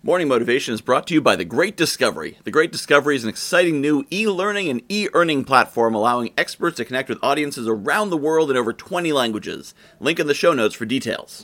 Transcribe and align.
Morning 0.00 0.28
Motivation 0.28 0.74
is 0.74 0.80
brought 0.80 1.08
to 1.08 1.14
you 1.14 1.20
by 1.20 1.34
The 1.34 1.44
Great 1.44 1.76
Discovery. 1.76 2.38
The 2.44 2.52
Great 2.52 2.70
Discovery 2.70 3.16
is 3.16 3.24
an 3.24 3.30
exciting 3.30 3.80
new 3.80 4.06
e 4.12 4.28
learning 4.28 4.68
and 4.68 4.80
e 4.88 5.08
earning 5.12 5.42
platform 5.42 5.92
allowing 5.92 6.32
experts 6.38 6.76
to 6.76 6.84
connect 6.84 7.08
with 7.08 7.18
audiences 7.20 7.66
around 7.66 8.10
the 8.10 8.16
world 8.16 8.48
in 8.48 8.56
over 8.56 8.72
20 8.72 9.12
languages. 9.12 9.74
Link 9.98 10.20
in 10.20 10.28
the 10.28 10.34
show 10.34 10.52
notes 10.52 10.76
for 10.76 10.84
details. 10.84 11.42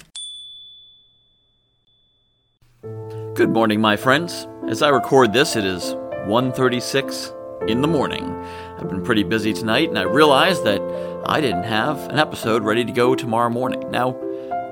Good 3.34 3.50
morning, 3.50 3.80
my 3.80 3.96
friends. 3.96 4.46
As 4.68 4.82
I 4.82 4.90
record 4.90 5.32
this, 5.32 5.56
it 5.56 5.64
is 5.64 5.96
1:36 6.28 7.34
in 7.66 7.80
the 7.80 7.88
morning. 7.88 8.24
I've 8.78 8.88
been 8.88 9.02
pretty 9.02 9.24
busy 9.24 9.52
tonight 9.52 9.88
and 9.88 9.98
I 9.98 10.02
realized 10.02 10.62
that 10.62 10.80
I 11.26 11.40
didn't 11.40 11.64
have 11.64 12.08
an 12.08 12.20
episode 12.20 12.62
ready 12.62 12.84
to 12.84 12.92
go 12.92 13.16
tomorrow 13.16 13.50
morning. 13.50 13.90
Now, 13.90 14.16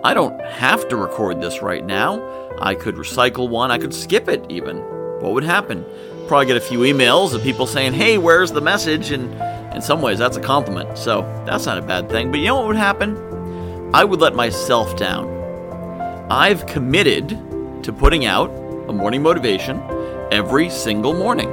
I 0.05 0.15
don't 0.15 0.41
have 0.43 0.89
to 0.89 0.97
record 0.97 1.41
this 1.41 1.63
right 1.63 1.85
now. 1.85 2.21
I 2.59 2.75
could 2.75 2.97
recycle 2.97 3.49
one, 3.49 3.71
I 3.71 3.79
could 3.79 3.95
skip 3.95 4.29
it 4.29 4.45
even. 4.49 4.79
What 5.21 5.33
would 5.33 5.45
happen? 5.45 5.85
Probably 6.27 6.47
get 6.47 6.57
a 6.57 6.61
few 6.61 6.81
emails 6.81 7.35
of 7.35 7.43
people 7.43 7.69
saying, 7.69 7.93
hey, 7.93 8.19
where's 8.19 8.51
the 8.51 8.61
message? 8.61 9.13
And 9.13 9.33
in 9.73 9.81
some 9.81 10.03
ways, 10.03 10.19
that's 10.19 10.37
a 10.37 10.41
compliment, 10.41 10.99
so 10.99 11.23
that's 11.47 11.67
not 11.67 11.79
a 11.79 11.83
bad 11.83 12.09
thing. 12.09 12.33
But 12.33 12.41
you 12.41 12.47
know 12.47 12.57
what 12.57 12.67
would 12.67 12.77
happen? 12.77 13.17
I 13.95 14.03
would 14.03 14.21
let 14.21 14.35
myself 14.35 14.97
down. 14.97 15.29
I've 16.29 16.67
committed 16.67 17.29
to 17.85 17.93
putting 17.93 18.25
out 18.25 18.51
a 18.89 18.93
morning 18.93 19.23
motivation 19.23 19.81
every 20.33 20.69
single 20.69 21.15
morning. 21.15 21.51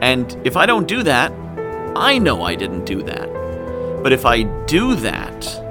And 0.00 0.36
if 0.44 0.56
I 0.56 0.66
don't 0.66 0.88
do 0.88 1.04
that, 1.04 1.30
I 1.94 2.18
know 2.18 2.42
I 2.42 2.56
didn't 2.56 2.86
do 2.86 3.02
that. 3.04 4.02
But 4.02 4.12
if 4.12 4.26
I 4.26 4.42
do 4.66 4.96
that, 4.96 5.67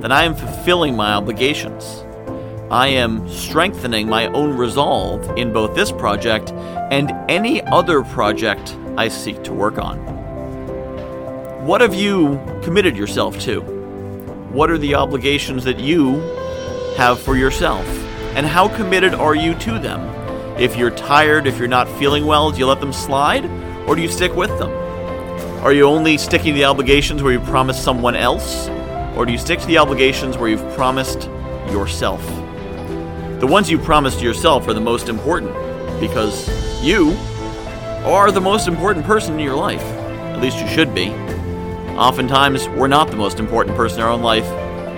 that 0.00 0.12
I 0.12 0.24
am 0.24 0.34
fulfilling 0.34 0.96
my 0.96 1.12
obligations. 1.12 2.04
I 2.70 2.88
am 2.88 3.28
strengthening 3.28 4.08
my 4.08 4.26
own 4.26 4.56
resolve 4.56 5.38
in 5.38 5.52
both 5.52 5.74
this 5.74 5.90
project 5.90 6.52
and 6.90 7.10
any 7.30 7.62
other 7.62 8.02
project 8.02 8.76
I 8.96 9.08
seek 9.08 9.42
to 9.44 9.52
work 9.52 9.78
on. 9.78 9.96
What 11.66 11.80
have 11.80 11.94
you 11.94 12.40
committed 12.62 12.96
yourself 12.96 13.38
to? 13.40 13.60
What 14.52 14.70
are 14.70 14.78
the 14.78 14.94
obligations 14.94 15.64
that 15.64 15.78
you 15.78 16.20
have 16.96 17.18
for 17.20 17.36
yourself? 17.36 17.86
And 18.36 18.46
how 18.46 18.68
committed 18.68 19.14
are 19.14 19.34
you 19.34 19.54
to 19.54 19.78
them? 19.78 20.00
If 20.58 20.76
you're 20.76 20.90
tired, 20.90 21.46
if 21.46 21.58
you're 21.58 21.68
not 21.68 21.88
feeling 21.98 22.26
well, 22.26 22.50
do 22.50 22.58
you 22.58 22.66
let 22.66 22.80
them 22.80 22.92
slide? 22.92 23.44
Or 23.86 23.96
do 23.96 24.02
you 24.02 24.08
stick 24.08 24.34
with 24.34 24.50
them? 24.58 24.70
Are 25.64 25.72
you 25.72 25.84
only 25.84 26.18
sticking 26.18 26.54
to 26.54 26.58
the 26.58 26.64
obligations 26.64 27.22
where 27.22 27.32
you 27.32 27.40
promise 27.40 27.82
someone 27.82 28.14
else? 28.14 28.68
Or 29.16 29.26
do 29.26 29.32
you 29.32 29.38
stick 29.38 29.58
to 29.60 29.66
the 29.66 29.78
obligations 29.78 30.36
where 30.38 30.48
you've 30.48 30.74
promised 30.74 31.24
yourself? 31.70 32.24
The 33.40 33.46
ones 33.46 33.70
you 33.70 33.78
promised 33.78 34.20
yourself 34.20 34.66
are 34.68 34.74
the 34.74 34.80
most 34.80 35.08
important 35.08 35.52
because 36.00 36.48
you 36.82 37.12
are 38.04 38.30
the 38.30 38.40
most 38.40 38.68
important 38.68 39.04
person 39.04 39.34
in 39.34 39.40
your 39.40 39.56
life. 39.56 39.82
At 39.82 40.40
least 40.40 40.58
you 40.58 40.68
should 40.68 40.94
be. 40.94 41.10
Oftentimes, 41.96 42.68
we're 42.68 42.88
not 42.88 43.10
the 43.10 43.16
most 43.16 43.40
important 43.40 43.76
person 43.76 43.98
in 43.98 44.04
our 44.04 44.12
own 44.12 44.22
life, 44.22 44.46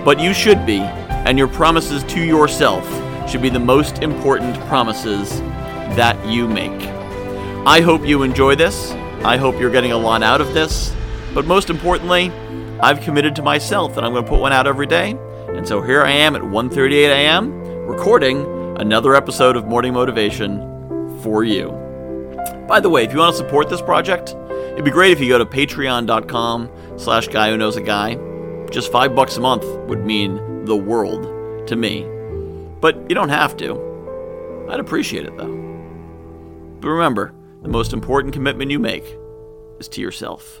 but 0.05 0.19
you 0.19 0.33
should 0.33 0.65
be, 0.65 0.79
and 0.79 1.37
your 1.37 1.47
promises 1.47 2.03
to 2.03 2.23
yourself 2.23 2.87
should 3.29 3.41
be 3.41 3.49
the 3.49 3.59
most 3.59 3.99
important 3.99 4.55
promises 4.67 5.39
that 5.95 6.23
you 6.27 6.47
make. 6.47 6.71
I 7.65 7.81
hope 7.81 8.05
you 8.05 8.23
enjoy 8.23 8.55
this. 8.55 8.91
I 9.23 9.37
hope 9.37 9.59
you're 9.59 9.71
getting 9.71 9.91
a 9.91 9.97
lot 9.97 10.23
out 10.23 10.41
of 10.41 10.53
this. 10.53 10.93
But 11.33 11.45
most 11.45 11.69
importantly, 11.69 12.31
I've 12.83 13.01
committed 13.01 13.35
to 13.35 13.43
myself 13.43 13.93
that 13.93 14.03
I'm 14.03 14.11
going 14.11 14.23
to 14.23 14.29
put 14.29 14.39
one 14.39 14.53
out 14.53 14.65
every 14.65 14.87
day. 14.87 15.11
And 15.49 15.67
so 15.67 15.81
here 15.81 16.01
I 16.01 16.11
am 16.11 16.35
at 16.35 16.41
1:38 16.41 17.09
a.m. 17.09 17.51
recording 17.85 18.45
another 18.79 19.15
episode 19.15 19.55
of 19.55 19.67
Morning 19.67 19.93
Motivation 19.93 21.19
for 21.21 21.43
you. 21.43 21.69
By 22.67 22.79
the 22.79 22.89
way, 22.89 23.03
if 23.03 23.13
you 23.13 23.19
want 23.19 23.35
to 23.35 23.37
support 23.37 23.69
this 23.69 23.81
project, 23.81 24.35
it'd 24.73 24.83
be 24.83 24.89
great 24.89 25.11
if 25.11 25.19
you 25.19 25.29
go 25.29 25.37
to 25.37 25.45
patreon.com 25.45 26.71
slash 26.97 27.27
guy 27.27 27.51
who 27.51 27.57
knows 27.57 27.75
a 27.75 27.81
guy. 27.81 28.17
Just 28.71 28.91
five 28.91 29.13
bucks 29.13 29.37
a 29.37 29.41
month 29.41 29.65
would 29.87 30.03
mean 30.03 30.65
the 30.65 30.75
world 30.75 31.67
to 31.67 31.75
me. 31.75 32.07
But 32.79 32.95
you 33.09 33.13
don't 33.13 33.29
have 33.29 33.55
to. 33.57 34.67
I'd 34.69 34.79
appreciate 34.79 35.25
it 35.25 35.37
though. 35.37 35.53
But 36.79 36.87
remember, 36.87 37.33
the 37.61 37.69
most 37.69 37.93
important 37.93 38.33
commitment 38.33 38.71
you 38.71 38.79
make 38.79 39.05
is 39.79 39.87
to 39.89 40.01
yourself. 40.01 40.60